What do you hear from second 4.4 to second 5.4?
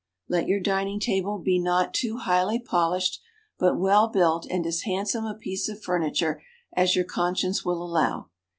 and as handsome a